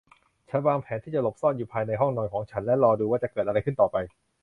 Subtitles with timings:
[0.49, 3.97] ฉันวางแผนที่จะหลบซ่อนอยู่ภายในห้องนอนของฉันและรอดูว่าจะเกิดอะไรขึ้นต่อไป